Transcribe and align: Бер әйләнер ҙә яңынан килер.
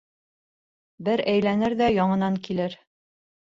Бер 1.09 1.23
әйләнер 1.35 1.77
ҙә 1.83 1.91
яңынан 1.99 2.43
килер. 2.51 2.81